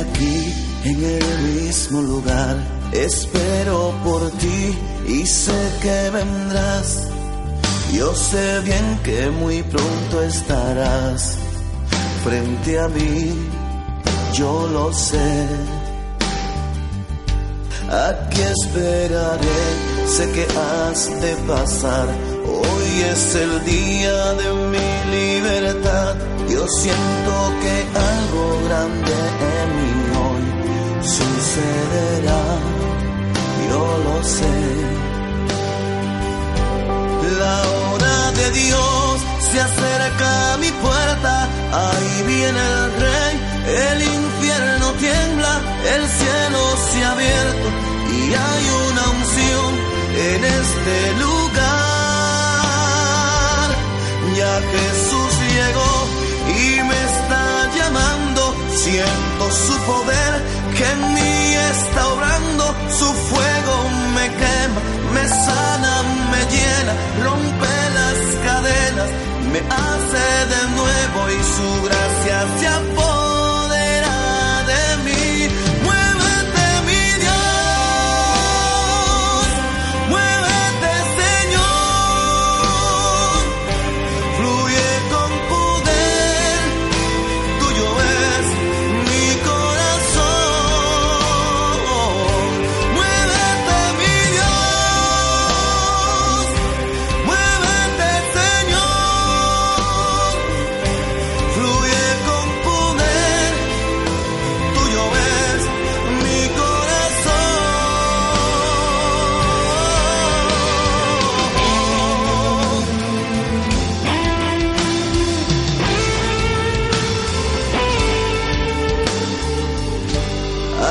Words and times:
Aquí 0.00 0.52
en 0.84 1.04
el 1.04 1.38
mismo 1.54 2.02
lugar, 2.02 2.56
espero 2.92 3.94
por 4.04 4.30
ti 4.32 4.76
y 5.08 5.26
sé 5.26 5.58
que 5.80 6.10
vendrás. 6.10 7.08
Yo 7.94 8.14
sé 8.14 8.60
bien 8.60 9.00
que 9.02 9.30
muy 9.30 9.62
pronto 9.62 10.22
estarás 10.22 11.38
frente 12.22 12.78
a 12.78 12.88
mí, 12.88 13.32
yo 14.34 14.68
lo 14.68 14.92
sé. 14.92 15.46
Aquí 17.88 18.42
esperaré, 18.42 19.62
sé 20.06 20.30
que 20.32 20.46
has 20.58 21.20
de 21.22 21.36
pasar. 21.48 22.06
Hoy 22.44 23.02
es 23.12 23.34
el 23.34 23.64
día 23.64 24.32
de 24.34 24.52
mi 24.72 24.88
libertad. 25.16 26.16
Yo 26.50 26.66
siento 26.68 27.32
que 27.62 27.74
algo 27.98 28.60
grande 28.66 29.35
sucederá. 31.56 32.42
Yo 33.68 33.82
lo 34.06 34.16
sé. 34.22 34.58
La 37.42 37.56
hora 37.76 38.18
de 38.32 38.46
Dios 38.50 39.20
se 39.50 39.58
acerca 39.60 40.54
a 40.54 40.56
mi 40.58 40.70
puerta. 40.70 41.48
Ahí 41.72 42.22
viene 42.26 42.60
el 42.60 42.84
rey. 43.04 43.34
El 43.90 43.98
infierno 44.02 44.86
tiembla, 45.04 45.54
el 45.94 46.02
cielo 46.18 46.60
se 46.88 47.04
ha 47.04 47.10
abierto 47.12 47.68
y 48.16 48.20
hay 48.46 48.64
una 48.88 49.04
unción 49.18 49.70
en 50.32 50.40
este 50.44 50.96
lugar. 51.24 51.66
Ya 54.38 54.54
Jesús 54.72 55.32
llegó 55.56 55.94
y 56.60 56.64
me 56.90 56.98
está 57.10 57.44
llamando, 57.76 58.42
siento 58.84 59.44
su 59.66 59.76
poder 59.90 60.32
que 60.76 60.84
en 60.84 61.00
mí 61.14 61.25
está 61.76 62.08
obrando, 62.14 62.64
su 62.98 63.08
fuego 63.30 63.74
me 64.16 64.26
quema, 64.40 64.80
me 65.14 65.24
sana, 65.28 65.92
me 66.32 66.40
llena, 66.54 66.92
rompe 67.24 67.74
las 67.98 68.18
cadenas, 68.46 69.10
me 69.52 69.60
hace 69.60 70.26
de 70.54 70.62
nuevo 70.78 71.20
y 71.30 71.40
su 71.54 71.68
gracia 71.86 72.05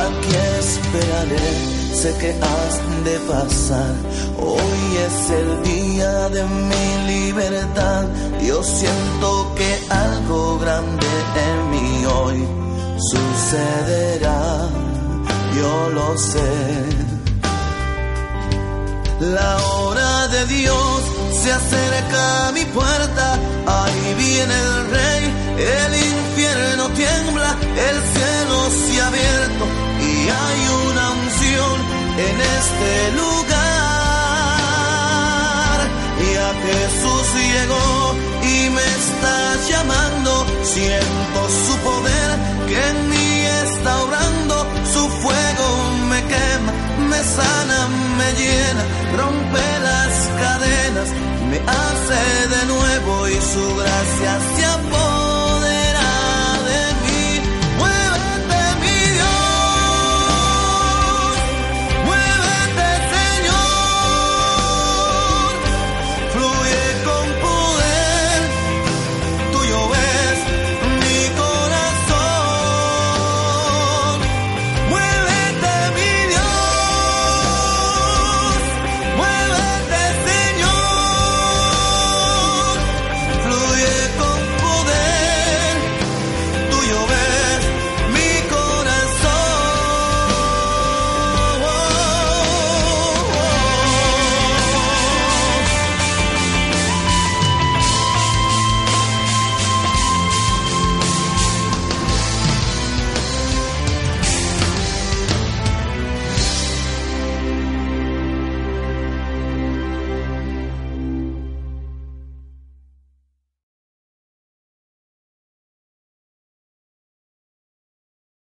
Aquí 0.08 0.36
esperaré, 0.60 1.50
sé 2.00 2.10
que 2.20 2.32
has 2.52 2.76
de 3.08 3.16
pasar. 3.32 3.94
Hoy 4.38 4.82
es 5.08 5.18
el 5.42 5.50
día 5.64 6.30
de 6.30 6.44
mi 6.44 6.88
libertad. 7.14 8.04
Yo 8.48 8.64
siento 8.64 9.56
que 9.58 9.72
algo 9.90 10.60
grande 10.60 11.12
en 11.48 11.60
mí 11.72 12.06
hoy 12.06 12.40
sucederá. 13.10 14.70
Yo 15.58 15.90
lo 15.98 16.18
sé. 16.18 16.54
La 19.20 19.58
hora 19.72 20.28
de 20.28 20.46
Dios 20.46 21.02
se 21.42 21.52
acerca 21.52 22.48
a 22.48 22.52
mi 22.52 22.66
puerta, 22.66 23.25
este 32.76 33.12
lugar. 33.12 33.56
Ya 36.34 36.50
Jesús 36.66 37.26
llegó 37.34 38.16
y 38.44 38.70
me 38.70 38.86
está 39.00 39.38
llamando, 39.70 40.32
siento 40.64 41.40
su 41.66 41.74
poder 41.80 42.30
que 42.68 42.78
en 42.90 42.98
mí 43.10 43.46
está 43.64 43.92
obrando, 44.04 44.56
su 44.94 45.04
fuego 45.22 45.68
me 46.10 46.20
quema, 46.32 46.72
me 47.10 47.22
sana, 47.24 47.80
me 48.18 48.30
llena, 48.42 48.84
rompe 49.18 49.66
las 49.90 50.14
cadenas, 50.42 51.10
me 51.50 51.58
hace 51.82 52.22
de 52.56 52.62
nuevo 52.74 53.14
y 53.30 53.38
su 53.54 53.66
gracia 53.78 54.34
se 54.56 54.66